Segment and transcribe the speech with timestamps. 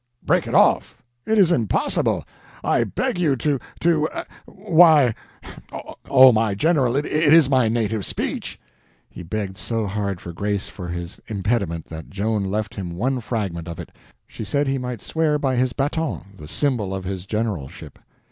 [0.23, 0.97] "Break it off?
[1.27, 2.25] It is impossible!
[2.63, 8.59] I beg you to—to—Why—oh, my General, it is my native speech!"
[9.11, 13.67] He begged so hard for grace for his impediment, that Joan left him one fragment
[13.67, 13.91] of it;
[14.25, 17.99] she said he might swear by his baton, the symbol of his generalship.